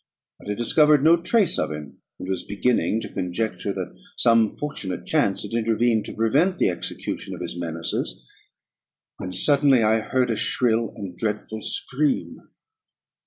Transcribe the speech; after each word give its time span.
But 0.39 0.49
I 0.49 0.55
discovered 0.55 1.03
no 1.03 1.15
trace 1.15 1.59
of 1.59 1.71
him, 1.71 1.99
and 2.17 2.27
was 2.27 2.41
beginning 2.41 3.01
to 3.01 3.13
conjecture 3.13 3.71
that 3.73 3.95
some 4.17 4.49
fortunate 4.49 5.05
chance 5.05 5.43
had 5.43 5.51
intervened 5.53 6.05
to 6.05 6.15
prevent 6.15 6.57
the 6.57 6.71
execution 6.71 7.35
of 7.35 7.41
his 7.41 7.55
menaces; 7.55 8.27
when 9.17 9.31
suddenly 9.31 9.83
I 9.83 9.99
heard 9.99 10.31
a 10.31 10.35
shrill 10.35 10.91
and 10.95 11.15
dreadful 11.15 11.61
scream. 11.61 12.41